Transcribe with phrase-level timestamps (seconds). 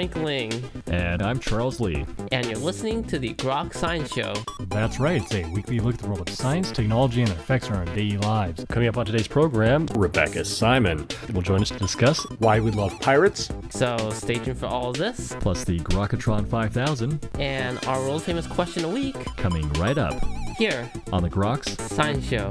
[0.00, 0.70] Frank Ling.
[0.86, 2.06] And I'm Charles Lee.
[2.32, 4.32] And you're listening to the Grok Science Show.
[4.68, 7.68] That's right, it's a weekly look at the world of science, technology, and their effects
[7.68, 8.64] on our daily lives.
[8.70, 12.98] Coming up on today's program, Rebecca Simon will join us to discuss why we love
[13.00, 13.50] pirates.
[13.68, 15.36] So stay tuned for all of this.
[15.38, 17.28] Plus the Grokatron 5000.
[17.38, 19.22] And our world famous question a week.
[19.36, 20.18] Coming right up.
[20.56, 20.90] Here.
[21.12, 22.48] On the Groks Science Show.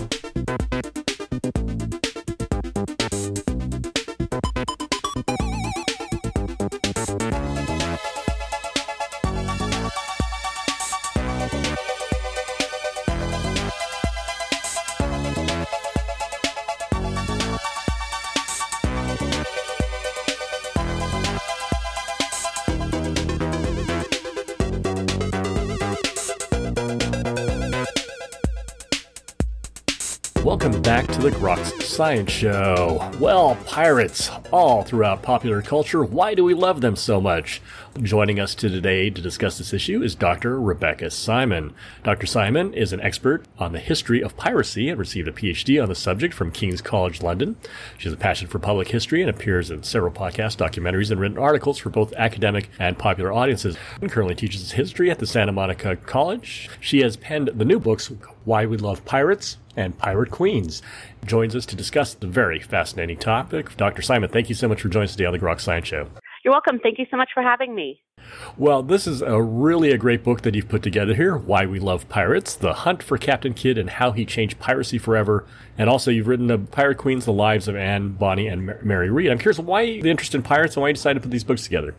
[31.32, 33.12] Groks Science Show.
[33.20, 37.62] Well, pirates, all throughout popular culture, why do we love them so much?
[38.02, 40.58] Joining us today to discuss this issue is Dr.
[40.58, 41.74] Rebecca Simon.
[42.02, 42.28] Dr.
[42.28, 45.96] Simon is an expert on the history of piracy and received a PhD on the
[45.96, 47.58] subject from King's College London.
[47.98, 51.38] She has a passion for public history and appears in several podcasts, documentaries, and written
[51.38, 53.76] articles for both academic and popular audiences.
[54.02, 56.70] And currently teaches history at the Santa Monica College.
[56.80, 58.14] She has penned the new books
[58.46, 60.82] Why We Love Pirates and Pirate Queens.
[61.26, 63.76] Joins us to discuss the very fascinating topic.
[63.76, 64.02] Dr.
[64.02, 66.08] Simon, thank you so much for joining us today on the Grok Science Show.
[66.44, 66.80] You're welcome.
[66.80, 68.02] Thank you so much for having me.
[68.58, 71.38] Well, this is a really a great book that you've put together here.
[71.38, 75.46] Why We Love Pirates: The Hunt for Captain Kidd and How He Changed Piracy Forever.
[75.78, 79.32] And also, you've written the Pirate Queens: The Lives of Anne, Bonny, and Mary Read.
[79.32, 81.64] I'm curious why the interest in pirates and why you decided to put these books
[81.64, 81.96] together.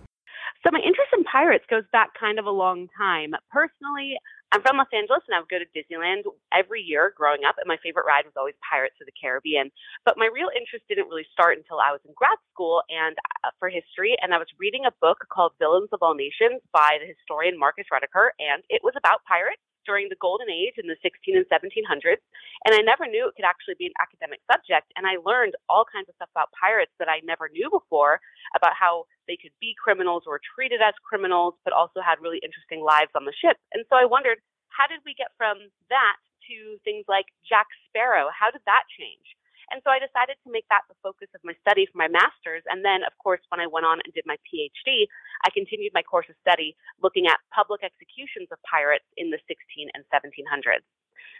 [0.65, 3.33] So my interest in pirates goes back kind of a long time.
[3.51, 4.17] Personally,
[4.53, 7.71] I'm from Los Angeles and I would go to Disneyland every year growing up, and
[7.71, 9.71] my favorite ride was always Pirates of the Caribbean.
[10.03, 13.15] But my real interest didn't really start until I was in grad school and
[13.47, 16.99] uh, for history, and I was reading a book called Villains of All Nations by
[16.99, 20.97] the historian Marcus Rediker, and it was about pirates during the golden age in the
[21.03, 22.23] 16 and 1700s.
[22.67, 24.93] And I never knew it could actually be an academic subject.
[24.97, 28.21] And I learned all kinds of stuff about pirates that I never knew before
[28.55, 32.85] about how they could be criminals or treated as criminals, but also had really interesting
[32.85, 33.57] lives on the ship.
[33.73, 36.19] And so I wondered, how did we get from that
[36.49, 38.29] to things like Jack Sparrow?
[38.33, 39.37] How did that change?
[39.71, 42.67] And so I decided to make that the focus of my study for my master's.
[42.67, 45.07] And then, of course, when I went on and did my PhD,
[45.47, 49.89] I continued my course of study looking at public executions of pirates in the 16
[49.95, 50.83] and 1700s.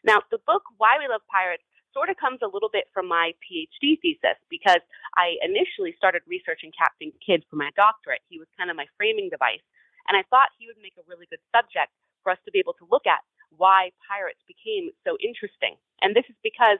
[0.07, 3.35] Now, the book, Why We Love Pirates, sort of comes a little bit from my
[3.43, 4.79] PhD thesis because
[5.19, 8.23] I initially started researching Captain Kidd for my doctorate.
[8.31, 9.63] He was kind of my framing device.
[10.07, 11.91] And I thought he would make a really good subject
[12.23, 13.27] for us to be able to look at
[13.59, 15.75] why pirates became so interesting.
[16.01, 16.79] And this is because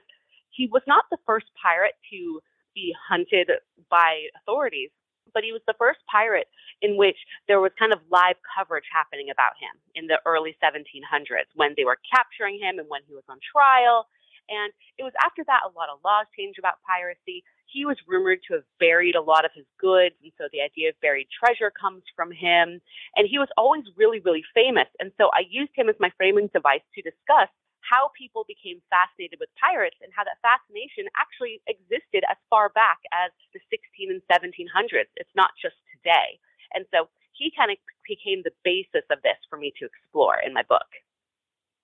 [0.51, 2.41] he was not the first pirate to
[2.75, 3.49] be hunted
[3.89, 4.91] by authorities,
[5.33, 6.47] but he was the first pirate
[6.81, 7.17] in which
[7.47, 11.85] there was kind of live coverage happening about him in the early 1700s when they
[11.85, 14.07] were capturing him and when he was on trial.
[14.49, 17.43] And it was after that a lot of laws changed about piracy.
[17.71, 20.89] He was rumored to have buried a lot of his goods, and so the idea
[20.89, 22.81] of buried treasure comes from him.
[23.15, 24.91] And he was always really, really famous.
[24.99, 27.47] And so I used him as my framing device to discuss
[27.81, 33.01] how people became fascinated with pirates and how that fascination actually existed as far back
[33.11, 35.09] as the 16 and 1700s.
[35.17, 36.39] It's not just today.
[36.73, 37.77] And so he kind of
[38.07, 40.87] became the basis of this for me to explore in my book.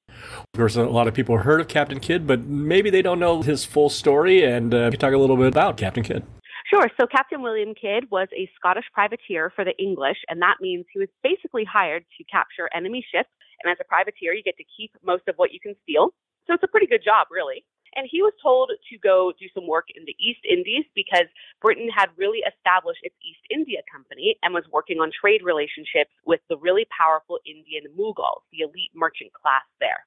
[0.10, 3.42] Of course, a lot of people heard of Captain Kidd, but maybe they don't know
[3.42, 4.44] his full story.
[4.44, 6.24] And uh, you talk a little bit about Captain Kidd.
[6.70, 6.90] Sure.
[7.00, 11.00] So Captain William Kidd was a Scottish privateer for the English, and that means he
[11.00, 13.30] was basically hired to capture enemy ships
[13.64, 16.14] and as a privateer, you get to keep most of what you can steal.
[16.46, 17.66] So it's a pretty good job, really.
[17.96, 21.26] And he was told to go do some work in the East Indies because
[21.62, 26.42] Britain had really established its East India Company and was working on trade relationships with
[26.50, 30.06] the really powerful Indian Mughals, the elite merchant class there.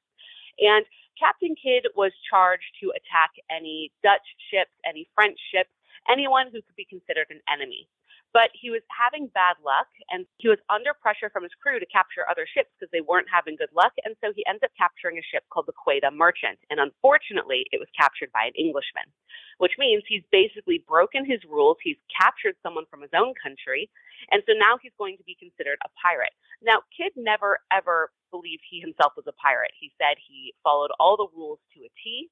[0.60, 0.84] And
[1.18, 5.72] Captain Kidd was charged to attack any Dutch ships, any French ships,
[6.08, 7.88] anyone who could be considered an enemy.
[8.32, 11.86] But he was having bad luck and he was under pressure from his crew to
[11.90, 13.90] capture other ships because they weren't having good luck.
[14.06, 16.58] And so he ends up capturing a ship called the Quedagh Merchant.
[16.70, 19.10] And unfortunately, it was captured by an Englishman,
[19.58, 21.82] which means he's basically broken his rules.
[21.82, 23.90] He's captured someone from his own country.
[24.30, 26.34] And so now he's going to be considered a pirate.
[26.62, 29.74] Now, Kidd never, ever believed he himself was a pirate.
[29.74, 32.30] He said he followed all the rules to a T.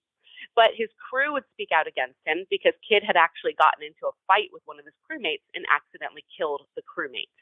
[0.55, 4.17] But his crew would speak out against him because Kidd had actually gotten into a
[4.27, 7.33] fight with one of his crewmates and accidentally killed the crewmate.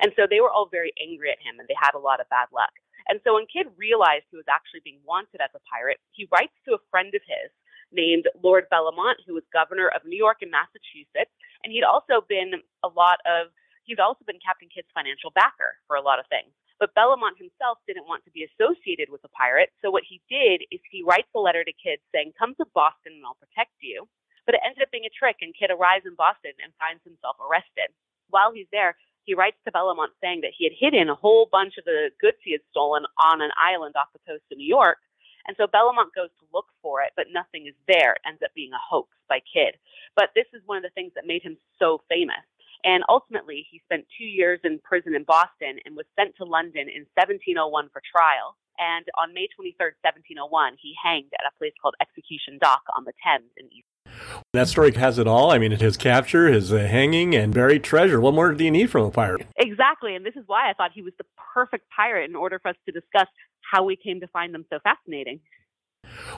[0.00, 2.28] And so they were all very angry at him and they had a lot of
[2.28, 2.72] bad luck.
[3.08, 6.56] And so when Kidd realized he was actually being wanted as a pirate, he writes
[6.66, 7.50] to a friend of his
[7.94, 11.30] named Lord Bellomont, who was governor of New York and Massachusetts.
[11.62, 13.54] And he'd also been a lot of
[13.86, 16.50] He'd also been Captain Kidd's financial backer for a lot of things.
[16.78, 20.62] But Bellomont himself didn't want to be associated with a pirate, so what he did
[20.70, 24.08] is he writes a letter to Kidd saying, Come to Boston and I'll protect you.
[24.44, 27.36] But it ended up being a trick, and Kidd arrives in Boston and finds himself
[27.42, 27.90] arrested.
[28.30, 28.94] While he's there,
[29.24, 32.38] he writes to Bellomont saying that he had hidden a whole bunch of the goods
[32.44, 34.98] he had stolen on an island off the coast of New York.
[35.46, 38.14] And so Bellomont goes to look for it, but nothing is there.
[38.14, 39.78] It ends up being a hoax by Kidd.
[40.14, 42.42] But this is one of the things that made him so famous.
[42.84, 46.88] And ultimately, he spent two years in prison in Boston and was sent to London
[46.88, 48.56] in 1701 for trial.
[48.78, 53.12] And on May 23rd, 1701, he hanged at a place called Execution Dock on the
[53.24, 53.88] Thames in East.
[54.52, 55.50] That story has it all.
[55.50, 58.20] I mean, his capture, his uh, hanging, and buried treasure.
[58.20, 59.46] What more do you need from a pirate?
[59.56, 60.14] Exactly.
[60.14, 62.76] And this is why I thought he was the perfect pirate in order for us
[62.86, 63.28] to discuss
[63.60, 65.40] how we came to find them so fascinating.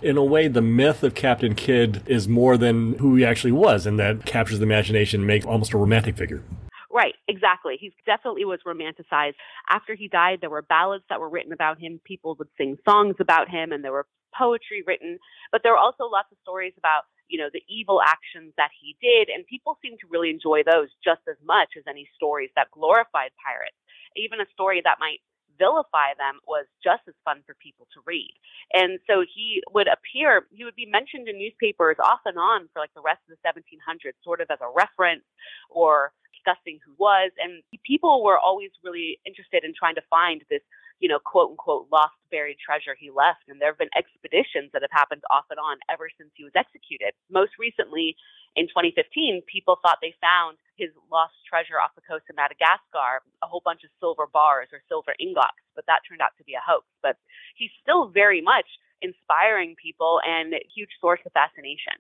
[0.02, 3.86] In a way, the myth of Captain Kidd is more than who he actually was,
[3.86, 6.42] and that captures the imagination, and makes almost a romantic figure.
[6.90, 7.76] Right, exactly.
[7.78, 9.34] He definitely was romanticized.
[9.68, 12.00] After he died, there were ballads that were written about him.
[12.04, 14.06] People would sing songs about him, and there were
[14.36, 15.18] poetry written.
[15.52, 18.96] But there were also lots of stories about, you know, the evil actions that he
[19.00, 22.70] did, and people seem to really enjoy those just as much as any stories that
[22.72, 23.76] glorified pirates.
[24.16, 25.20] Even a story that might
[25.58, 28.32] vilify them was just as fun for people to read.
[28.72, 32.80] And so he would appear, he would be mentioned in newspapers off and on for
[32.80, 35.26] like the rest of the 1700s, sort of as a reference
[35.68, 37.30] or discussing who was.
[37.42, 40.62] And people were always really interested in trying to find this
[41.00, 43.46] you know, quote unquote, lost buried treasure he left.
[43.48, 46.54] And there have been expeditions that have happened off and on ever since he was
[46.56, 47.14] executed.
[47.30, 48.16] Most recently,
[48.56, 53.46] in 2015, people thought they found his lost treasure off the coast of Madagascar, a
[53.46, 56.62] whole bunch of silver bars or silver ingots, but that turned out to be a
[56.62, 56.86] hoax.
[57.02, 57.18] But
[57.54, 58.66] he's still very much
[59.02, 61.94] inspiring people and a huge source of fascination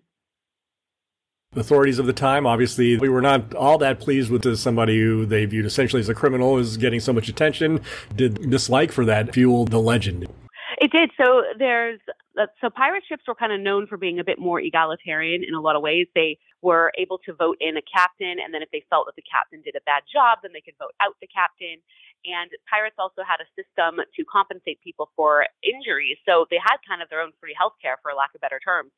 [1.56, 2.46] authorities of the time.
[2.46, 6.14] Obviously, we were not all that pleased with somebody who they viewed essentially as a
[6.14, 7.80] criminal is getting so much attention.
[8.14, 10.28] Did dislike for that fuel the legend?
[10.80, 11.10] It did.
[11.16, 11.98] So there's
[12.38, 15.54] uh, so pirate ships were kind of known for being a bit more egalitarian in
[15.54, 16.06] a lot of ways.
[16.14, 19.26] They were able to vote in a captain, and then if they felt that the
[19.26, 21.82] captain did a bad job, then they could vote out the captain.
[22.26, 27.02] And pirates also had a system to compensate people for injuries, so they had kind
[27.02, 28.92] of their own free healthcare, for lack of better terms.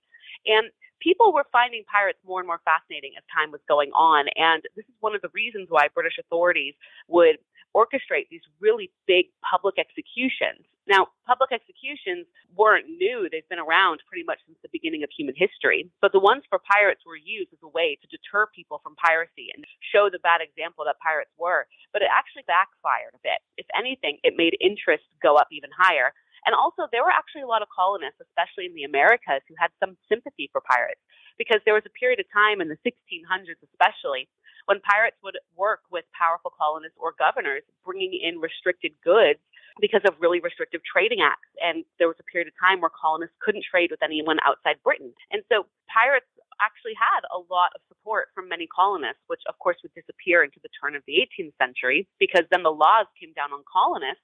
[0.46, 4.26] And people were finding pirates more and more fascinating as time was going on.
[4.36, 6.74] And this is one of the reasons why British authorities
[7.08, 7.38] would
[7.74, 10.66] orchestrate these really big public executions.
[10.90, 13.28] Now, public executions weren't new.
[13.30, 15.86] They've been around pretty much since the beginning of human history.
[16.02, 19.54] But the ones for pirates were used as a way to deter people from piracy
[19.54, 19.62] and
[19.94, 21.70] show the bad example that pirates were.
[21.94, 23.38] But it actually backfired a bit.
[23.54, 26.10] If anything, it made interest go up even higher.
[26.46, 29.70] And also, there were actually a lot of colonists, especially in the Americas, who had
[29.80, 31.00] some sympathy for pirates
[31.36, 34.28] because there was a period of time in the 1600s, especially,
[34.66, 39.40] when pirates would work with powerful colonists or governors bringing in restricted goods
[39.80, 41.48] because of really restrictive trading acts.
[41.64, 45.12] And there was a period of time where colonists couldn't trade with anyone outside Britain.
[45.32, 46.28] And so pirates
[46.60, 50.60] actually had a lot of support from many colonists, which of course would disappear into
[50.60, 54.22] the turn of the 18th century because then the laws came down on colonists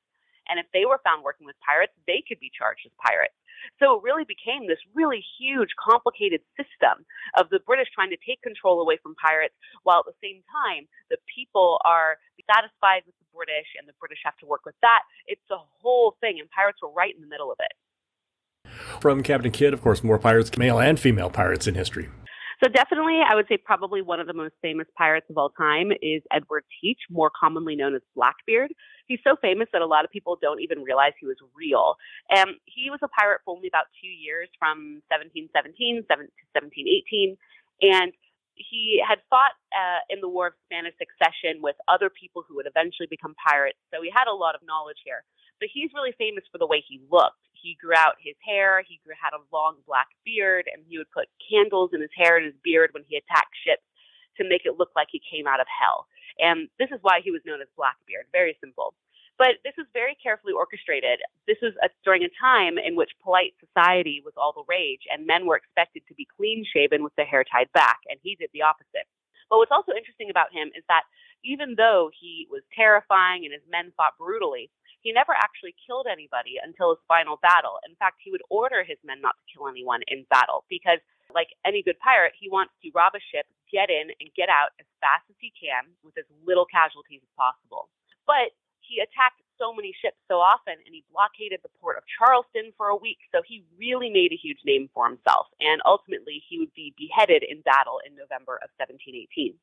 [0.48, 3.34] and if they were found working with pirates, they could be charged as pirates.
[3.80, 7.04] So it really became this really huge, complicated system
[7.36, 10.86] of the British trying to take control away from pirates, while at the same time,
[11.10, 15.02] the people are satisfied with the British and the British have to work with that.
[15.26, 17.74] It's a whole thing, and pirates were right in the middle of it.
[19.00, 22.08] From Captain Kidd, of course, more pirates, male and female pirates in history.
[22.62, 25.92] So definitely, I would say probably one of the most famous pirates of all time
[26.00, 28.72] is Edward Teach, more commonly known as Blackbeard.
[29.06, 31.96] He's so famous that a lot of people don't even realize he was real.
[32.30, 36.16] And he was a pirate for only about two years, from 1717 to
[36.56, 37.36] 1718,
[37.82, 38.12] and
[38.56, 42.66] he had fought uh, in the War of Spanish Succession with other people who would
[42.66, 43.76] eventually become pirates.
[43.92, 45.28] So he had a lot of knowledge here.
[45.60, 48.86] But he's really famous for the way he looked he grew out his hair.
[48.86, 52.38] He grew, had a long black beard, and he would put candles in his hair
[52.38, 53.82] and his beard when he attacked ships
[54.38, 56.06] to make it look like he came out of hell.
[56.38, 58.30] And this is why he was known as Blackbeard.
[58.30, 58.94] Very simple.
[59.34, 61.18] But this was very carefully orchestrated.
[61.50, 65.26] This was a, during a time in which polite society was all the rage, and
[65.26, 68.48] men were expected to be clean shaven with their hair tied back, and he did
[68.54, 69.10] the opposite.
[69.50, 71.04] But what's also interesting about him is that
[71.44, 74.70] even though he was terrifying and his men fought brutally,
[75.00, 77.78] he never actually killed anybody until his final battle.
[77.88, 80.98] In fact, he would order his men not to kill anyone in battle because,
[81.34, 84.74] like any good pirate, he wants to rob a ship, get in, and get out
[84.80, 87.88] as fast as he can with as little casualties as possible.
[88.26, 88.54] But
[88.86, 92.88] he attacked so many ships so often and he blockaded the port of Charleston for
[92.88, 93.18] a week.
[93.32, 95.46] So he really made a huge name for himself.
[95.60, 99.54] And ultimately, he would be beheaded in battle in November of 1718.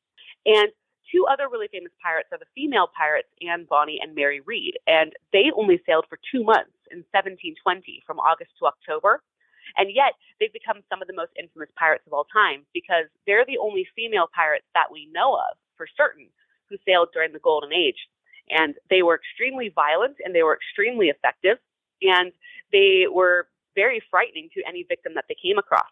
[0.46, 0.68] And
[1.10, 5.12] two other really famous pirates are the female pirates Anne Bonny and Mary Read, and
[5.32, 9.22] they only sailed for two months in 1720 from August to October.
[9.76, 13.46] And yet, they've become some of the most infamous pirates of all time because they're
[13.46, 16.28] the only female pirates that we know of for certain
[16.68, 17.98] who sailed during the Golden Age.
[18.50, 21.58] And they were extremely violent and they were extremely effective.
[22.02, 22.32] And
[22.72, 25.90] they were very frightening to any victim that they came across.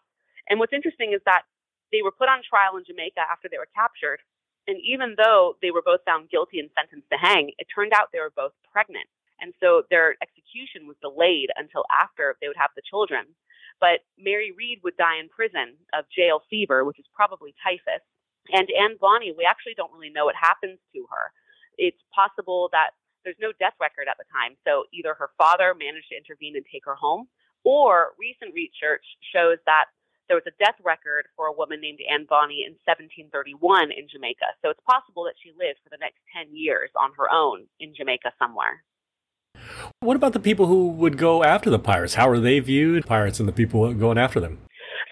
[0.49, 1.43] And what's interesting is that
[1.91, 4.19] they were put on trial in Jamaica after they were captured.
[4.67, 8.09] And even though they were both found guilty and sentenced to hang, it turned out
[8.11, 9.07] they were both pregnant.
[9.41, 13.25] And so their execution was delayed until after they would have the children.
[13.81, 17.99] But Mary Read would die in prison of jail fever, which is probably typhus.
[18.51, 21.31] And Anne Bonny, we actually don't really know what happens to her.
[21.77, 22.91] It's possible that
[23.23, 24.55] there's no death record at the time.
[24.63, 27.27] So either her father managed to intervene and take her home,
[27.63, 29.91] or recent research shows that
[30.27, 34.45] there was a death record for a woman named Anne Bonny in 1731 in Jamaica.
[34.61, 37.93] So it's possible that she lived for the next 10 years on her own in
[37.95, 38.83] Jamaica somewhere.
[39.99, 42.15] What about the people who would go after the pirates?
[42.15, 44.59] How are they viewed, pirates and the people going after them?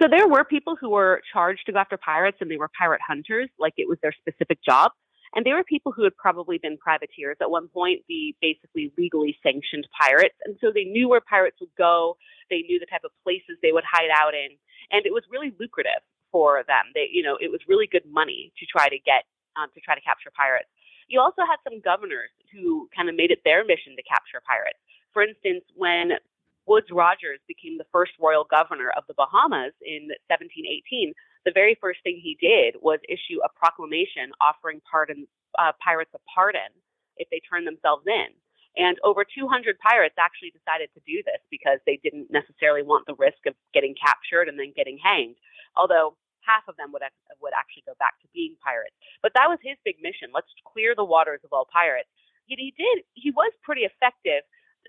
[0.01, 3.01] So there were people who were charged to go after pirates and they were pirate
[3.05, 4.91] hunters, like it was their specific job.
[5.35, 9.37] And they were people who had probably been privateers at one point, the basically legally
[9.41, 10.35] sanctioned pirates.
[10.43, 12.17] And so they knew where pirates would go.
[12.49, 14.51] They knew the type of places they would hide out in.
[14.91, 16.91] And it was really lucrative for them.
[16.93, 19.23] They, you know, it was really good money to try to get,
[19.55, 20.67] um, to try to capture pirates.
[21.07, 24.79] You also had some governors who kind of made it their mission to capture pirates.
[25.13, 26.19] For instance, when
[26.67, 31.13] Woodes Rogers became the first royal governor of the Bahamas in 1718,
[31.45, 36.19] the very first thing he did was issue a proclamation offering pardon, uh, pirates a
[36.33, 36.71] pardon
[37.17, 38.33] if they turned themselves in.
[38.77, 43.19] And over 200 pirates actually decided to do this because they didn't necessarily want the
[43.19, 45.35] risk of getting captured and then getting hanged.
[45.75, 46.15] Although
[46.47, 47.03] half of them would
[47.41, 48.95] would actually go back to being pirates.
[49.21, 50.31] But that was his big mission.
[50.33, 52.09] Let's clear the waters of all pirates.
[52.47, 53.03] Yet he did.
[53.13, 54.43] He was pretty effective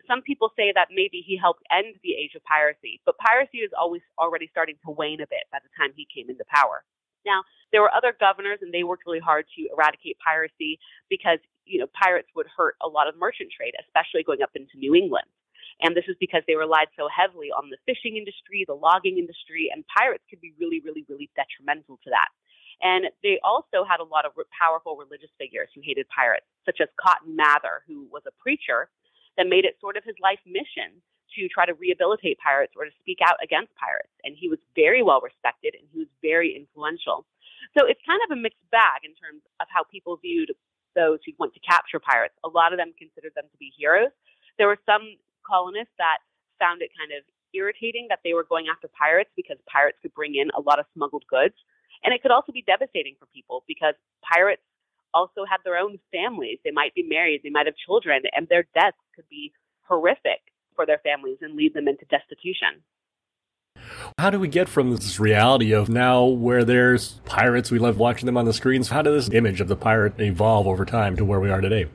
[0.09, 3.71] some people say that maybe he helped end the age of piracy, but piracy was
[3.77, 6.85] always already starting to wane a bit by the time he came into power.
[7.25, 11.79] Now, there were other governors and they worked really hard to eradicate piracy because, you
[11.79, 15.27] know, pirates would hurt a lot of merchant trade, especially going up into New England.
[15.81, 19.71] And this is because they relied so heavily on the fishing industry, the logging industry,
[19.73, 22.29] and pirates could be really, really, really detrimental to that.
[22.83, 26.89] And they also had a lot of powerful religious figures who hated pirates, such as
[26.99, 28.91] Cotton Mather, who was a preacher
[29.37, 31.01] that made it sort of his life mission
[31.37, 34.13] to try to rehabilitate pirates or to speak out against pirates.
[34.25, 37.25] And he was very well respected and he was very influential.
[37.77, 40.53] So it's kind of a mixed bag in terms of how people viewed
[40.95, 42.37] those who went to capture pirates.
[42.45, 44.13] A lot of them considered them to be heroes.
[44.61, 46.21] There were some colonists that
[46.61, 47.25] found it kind of
[47.57, 50.87] irritating that they were going after pirates because pirates could bring in a lot of
[50.93, 51.57] smuggled goods.
[52.05, 54.63] And it could also be devastating for people because pirates
[55.15, 56.59] also have their own families.
[56.65, 59.53] They might be married, they might have children, and their deaths could be
[59.83, 60.41] horrific
[60.75, 62.83] for their families and lead them into destitution.
[64.19, 68.27] How do we get from this reality of now where there's pirates, we love watching
[68.27, 68.89] them on the screens?
[68.89, 71.87] How did this image of the pirate evolve over time to where we are today?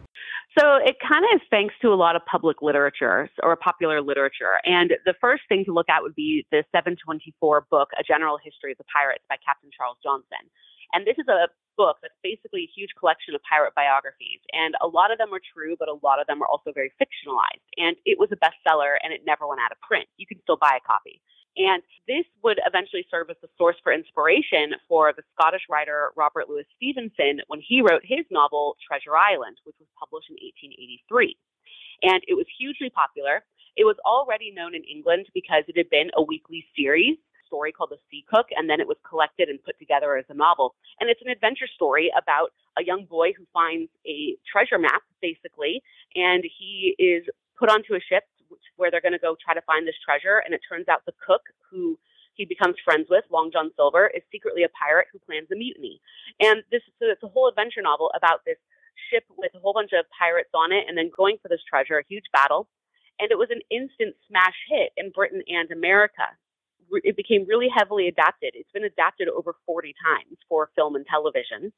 [0.58, 4.58] So it kind of is thanks to a lot of public literature or popular literature.
[4.66, 8.72] And the first thing to look at would be the 724 book, A General History
[8.72, 10.50] of the Pirates by Captain Charles Johnson.
[10.94, 14.42] And this is a book that's basically a huge collection of pirate biographies.
[14.52, 16.92] And a lot of them are true, but a lot of them are also very
[17.00, 17.64] fictionalized.
[17.78, 20.10] And it was a bestseller and it never went out of print.
[20.18, 21.22] You can still buy a copy.
[21.58, 26.50] And this would eventually serve as the source for inspiration for the Scottish writer Robert
[26.50, 31.36] Louis Stevenson when he wrote his novel Treasure Island, which was published in 1883.
[32.04, 33.42] And it was hugely popular.
[33.76, 37.18] It was already known in England because it had been a weekly series
[37.48, 40.36] story called The Sea Cook, and then it was collected and put together as a
[40.36, 40.76] novel.
[41.00, 45.82] And it's an adventure story about a young boy who finds a treasure map, basically,
[46.16, 47.24] and he is
[47.58, 48.24] put onto a ship
[48.78, 50.44] where they're going to go try to find this treasure.
[50.46, 51.98] And it turns out the cook, who
[52.36, 56.00] he becomes friends with, Long John Silver, is secretly a pirate who plans a mutiny.
[56.40, 58.62] And this so it's a whole adventure novel about this
[59.10, 61.98] ship with a whole bunch of pirates on it and then going for this treasure,
[61.98, 62.68] a huge battle.
[63.20, 66.30] And it was an instant smash hit in Britain and America
[66.92, 68.52] it became really heavily adapted.
[68.56, 71.72] It's been adapted over 40 times for film and television.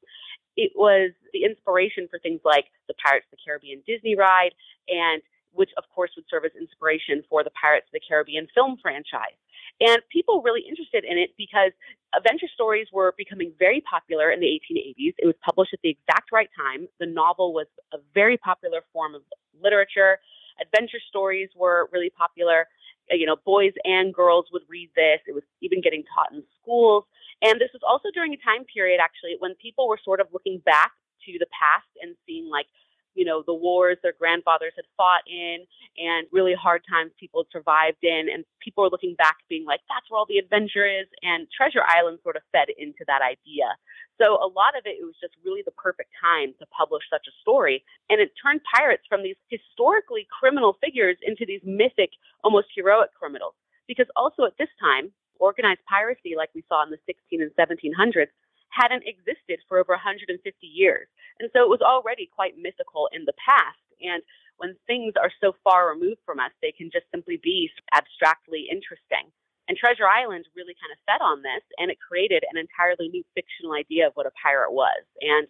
[0.56, 4.52] It was the inspiration for things like the Pirates of the Caribbean Disney ride,
[4.88, 8.76] and which of course would serve as inspiration for the Pirates of the Caribbean film
[8.80, 9.38] franchise.
[9.80, 11.72] And people were really interested in it because
[12.14, 15.14] adventure stories were becoming very popular in the 1880s.
[15.18, 16.86] It was published at the exact right time.
[16.98, 19.22] The novel was a very popular form of
[19.62, 20.18] literature.
[20.60, 22.66] Adventure stories were really popular.
[23.10, 25.20] Uh, you know, boys and girls would read this.
[25.26, 27.04] It was even getting taught in schools.
[27.42, 30.60] And this was also during a time period, actually, when people were sort of looking
[30.64, 30.92] back
[31.26, 32.66] to the past and seeing like
[33.14, 35.66] you know, the wars their grandfathers had fought in
[35.98, 38.28] and really hard times people had survived in.
[38.32, 41.06] And people were looking back being like, that's where all the adventure is.
[41.22, 43.74] And Treasure Island sort of fed into that idea.
[44.20, 47.24] So a lot of it, it was just really the perfect time to publish such
[47.26, 47.82] a story.
[48.08, 52.10] And it turned pirates from these historically criminal figures into these mythic,
[52.44, 53.54] almost heroic criminals.
[53.88, 58.28] Because also at this time, organized piracy, like we saw in the 16 and 1700s,
[58.70, 60.34] hadn't existed for over 150
[60.66, 61.06] years.
[61.38, 63.78] And so it was already quite mythical in the past.
[64.00, 64.22] And
[64.56, 69.28] when things are so far removed from us, they can just simply be abstractly interesting.
[69.68, 73.22] And Treasure Island really kind of fed on this, and it created an entirely new
[73.34, 75.04] fictional idea of what a pirate was.
[75.20, 75.46] And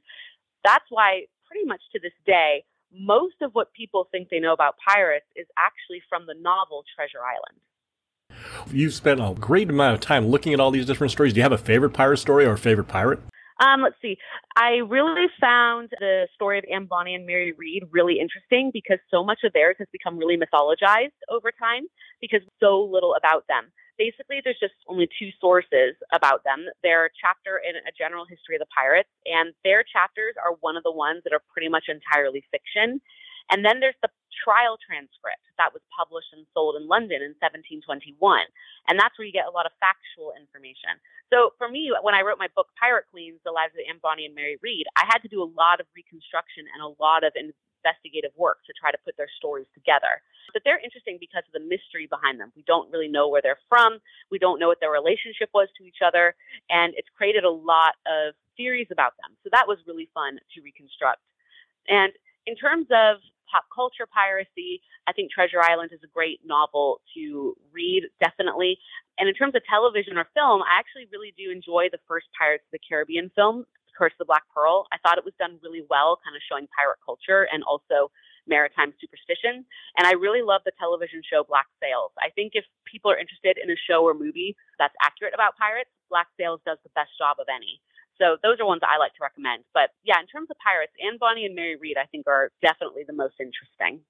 [0.63, 4.77] that's why, pretty much to this day, most of what people think they know about
[4.77, 7.59] pirates is actually from the novel Treasure Island.
[8.73, 11.33] You've spent a great amount of time looking at all these different stories.
[11.33, 13.21] Do you have a favorite pirate story or a favorite pirate?
[13.61, 14.17] Um, let's see.
[14.57, 19.23] I really found the story of Anne Bonny and Mary Read really interesting because so
[19.23, 21.85] much of theirs has become really mythologized over time
[22.23, 23.71] because so little about them.
[23.99, 26.65] Basically, there's just only two sources about them.
[26.83, 30.83] Their chapter in A General History of the Pirates, and their chapters are one of
[30.83, 33.03] the ones that are pretty much entirely fiction.
[33.53, 38.17] And then there's the trial transcript that was published and sold in London in 1721.
[38.89, 40.97] And that's where you get a lot of factual information.
[41.29, 44.27] So for me, when I wrote my book, Pirate Queens, The Lives of Anne Bonny
[44.27, 47.37] and Mary Read, I had to do a lot of reconstruction and a lot of
[47.39, 50.21] investigative work to try to put their stories together.
[50.53, 52.53] But they're interesting because of the mystery behind them.
[52.57, 53.99] We don't really know where they're from.
[54.31, 56.35] We don't know what their relationship was to each other.
[56.69, 59.37] And it's created a lot of theories about them.
[59.45, 61.23] So that was really fun to reconstruct.
[61.89, 62.13] And
[62.47, 64.81] in terms of pop culture piracy.
[65.07, 68.79] I think Treasure Island is a great novel to read, definitely.
[69.19, 72.65] And in terms of television or film, I actually really do enjoy the first Pirates
[72.69, 74.87] of the Caribbean film, Curse of the Black Pearl.
[74.93, 78.09] I thought it was done really well, kind of showing pirate culture and also
[78.49, 79.67] maritime superstition.
[79.99, 82.11] And I really love the television show Black Sails.
[82.19, 85.91] I think if people are interested in a show or movie that's accurate about pirates,
[86.09, 87.81] Black Sails does the best job of any.
[88.21, 89.65] So those are ones I like to recommend.
[89.73, 93.03] But yeah, in terms of pirates, Anne Bonny and Mary Read, I think are definitely
[93.07, 94.05] the most interesting.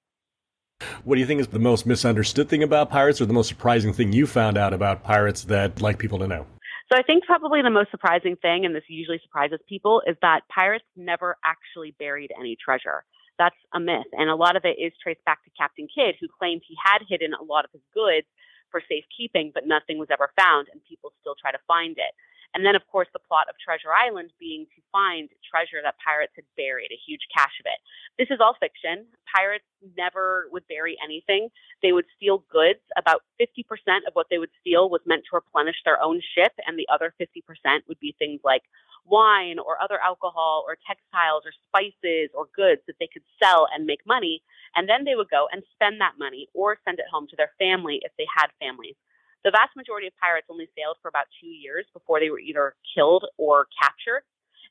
[1.04, 3.92] What do you think is the most misunderstood thing about pirates, or the most surprising
[3.92, 6.46] thing you found out about pirates that like people to know?
[6.90, 10.40] So I think probably the most surprising thing, and this usually surprises people, is that
[10.48, 13.04] pirates never actually buried any treasure.
[13.38, 16.26] That's a myth, and a lot of it is traced back to Captain Kidd, who
[16.26, 18.26] claimed he had hidden a lot of his goods
[18.70, 22.12] for safekeeping, but nothing was ever found, and people still try to find it.
[22.54, 26.32] And then, of course, the plot of Treasure Island being to find treasure that pirates
[26.34, 27.78] had buried, a huge cache of it.
[28.18, 29.06] This is all fiction.
[29.30, 29.64] Pirates
[29.96, 31.48] never would bury anything.
[31.82, 32.82] They would steal goods.
[32.98, 33.62] About 50%
[34.06, 37.14] of what they would steal was meant to replenish their own ship, and the other
[37.20, 37.38] 50%
[37.86, 38.62] would be things like
[39.06, 43.86] wine or other alcohol or textiles or spices or goods that they could sell and
[43.86, 44.42] make money.
[44.74, 47.52] And then they would go and spend that money or send it home to their
[47.58, 48.96] family if they had families.
[49.44, 52.74] The vast majority of pirates only sailed for about two years before they were either
[52.94, 54.22] killed or captured.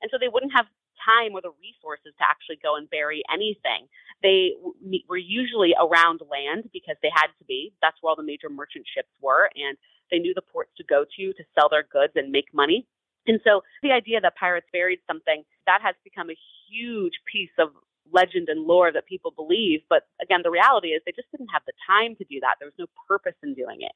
[0.02, 0.68] And so they wouldn't have
[1.00, 3.88] time or the resources to actually go and bury anything.
[4.22, 4.54] They
[5.08, 7.74] were usually around land because they had to be.
[7.82, 9.78] That's where all the major merchant ships were, and
[10.12, 12.86] they knew the ports to go to to sell their goods and make money.
[13.28, 17.70] And so the idea that pirates buried something that has become a huge piece of
[18.12, 19.82] legend and lore that people believe.
[19.90, 22.56] But again, the reality is they just didn't have the time to do that.
[22.60, 23.92] There was no purpose in doing it.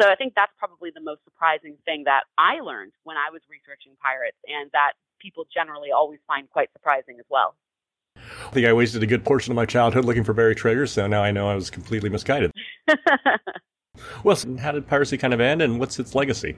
[0.00, 3.42] So I think that's probably the most surprising thing that I learned when I was
[3.48, 7.54] researching pirates and that people generally always find quite surprising as well.
[8.16, 11.06] I think I wasted a good portion of my childhood looking for buried treasures, so
[11.06, 12.52] now I know I was completely misguided.
[14.24, 16.56] well, how did piracy kind of end, and what's its legacy?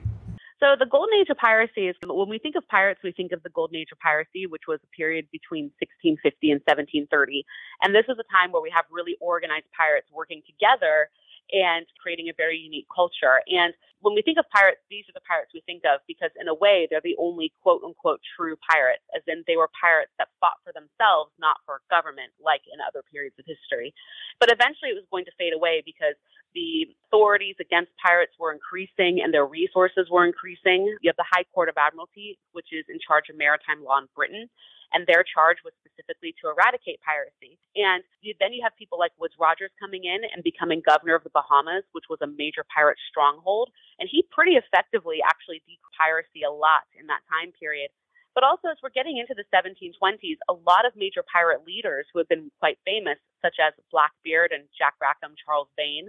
[0.59, 3.43] So the golden age of piracy is when we think of pirates, we think of
[3.43, 7.45] the golden age of piracy, which was a period between 1650 and 1730.
[7.83, 11.09] And this is a time where we have really organized pirates working together
[11.51, 13.41] and creating a very unique culture.
[13.47, 16.47] And when we think of pirates, these are the pirates we think of because, in
[16.47, 20.29] a way, they're the only quote unquote true pirates, as in they were pirates that
[20.39, 23.93] fought for themselves, not for government, like in other periods of history.
[24.39, 26.13] But eventually it was going to fade away because
[26.53, 30.85] the authorities against pirates were increasing and their resources were increasing.
[31.01, 34.07] You have the High Court of Admiralty, which is in charge of maritime law in
[34.15, 34.49] Britain,
[34.93, 37.59] and their charge was specifically to eradicate piracy.
[37.75, 38.03] And
[38.39, 41.83] then you have people like Woodes Rogers coming in and becoming governor of the Bahamas,
[41.91, 43.69] which was a major pirate stronghold.
[43.99, 47.89] And he pretty effectively actually declared piracy a lot in that time period.
[48.37, 52.21] But also, as we're getting into the 1720s, a lot of major pirate leaders who
[52.21, 56.05] have been quite famous, such as Blackbeard and Jack Rackham, Charles Vane,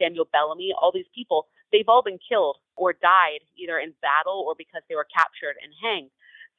[0.00, 4.56] Samuel Bellamy, all these people, they've all been killed or died either in battle or
[4.56, 6.08] because they were captured and hanged.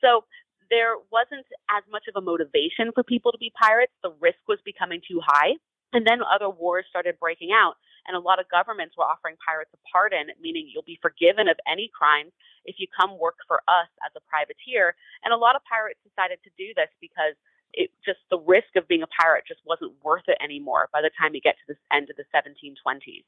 [0.06, 0.30] So
[0.70, 3.94] there wasn't as much of a motivation for people to be pirates.
[4.04, 5.56] The risk was becoming too high.
[5.94, 9.72] And then other wars started breaking out, and a lot of governments were offering pirates
[9.72, 12.36] a pardon, meaning you'll be forgiven of any crimes
[12.68, 15.00] if you come work for us as a privateer.
[15.24, 17.40] And a lot of pirates decided to do this because
[17.74, 21.12] it just the risk of being a pirate just wasn't worth it anymore by the
[21.14, 23.26] time you get to the end of the 1720s.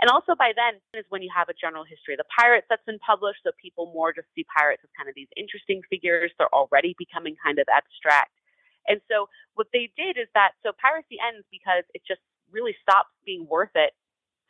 [0.00, 2.84] And also by then is when you have a general history of the pirates that's
[2.84, 6.32] been published, so people more just see pirates as kind of these interesting figures.
[6.36, 8.32] They're already becoming kind of abstract.
[8.88, 13.12] And so what they did is that so piracy ends because it just really stops
[13.24, 13.92] being worth it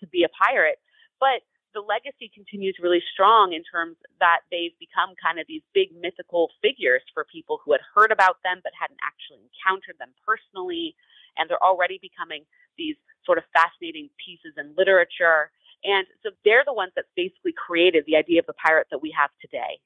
[0.00, 0.81] to be a pirate.
[1.20, 5.88] But the legacy continues really strong in terms that they've become kind of these big
[6.00, 10.94] mythical figures for people who had heard about them but hadn't actually encountered them personally.
[11.37, 12.44] And they're already becoming
[12.76, 15.50] these sort of fascinating pieces in literature.
[15.85, 19.14] And so they're the ones that basically created the idea of the pirate that we
[19.16, 19.80] have today.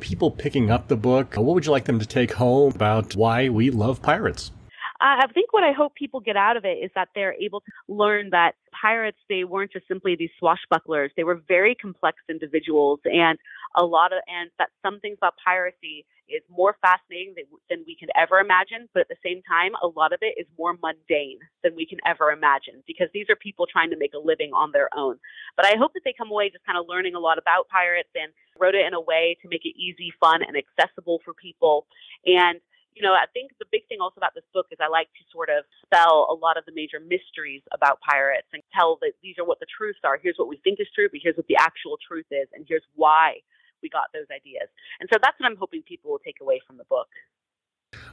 [0.00, 3.48] People picking up the book, what would you like them to take home about why
[3.48, 4.52] we love pirates?
[5.00, 7.72] I think what I hope people get out of it is that they're able to
[7.88, 11.10] learn that pirates, they weren't just simply these swashbucklers.
[11.16, 13.38] They were very complex individuals and
[13.76, 17.96] a lot of, and that some things about piracy is more fascinating than, than we
[17.96, 18.88] can ever imagine.
[18.94, 21.98] But at the same time, a lot of it is more mundane than we can
[22.06, 25.18] ever imagine because these are people trying to make a living on their own.
[25.56, 28.10] But I hope that they come away just kind of learning a lot about pirates
[28.14, 31.86] and wrote it in a way to make it easy, fun, and accessible for people.
[32.26, 32.60] And
[32.94, 35.24] you know, I think the big thing also about this book is I like to
[35.32, 39.36] sort of spell a lot of the major mysteries about pirates and tell that these
[39.38, 40.18] are what the truths are.
[40.20, 42.84] Here's what we think is true, but here's what the actual truth is, and here's
[42.94, 43.40] why
[43.82, 44.68] we got those ideas.
[45.00, 47.08] And so that's what I'm hoping people will take away from the book.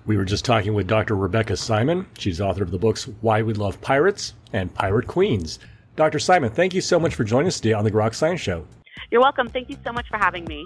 [0.05, 1.15] We were just talking with Dr.
[1.15, 2.07] Rebecca Simon.
[2.17, 5.59] She's author of the books Why We Love Pirates and Pirate Queens.
[5.95, 6.19] Dr.
[6.19, 8.65] Simon, thank you so much for joining us today on the Grok Science Show.
[9.11, 9.49] You're welcome.
[9.49, 10.65] Thank you so much for having me.